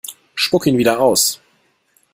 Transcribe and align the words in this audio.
Spuck 0.35 0.65
ihn 0.65 0.79
wieder 0.79 0.99
aus! 0.99 1.39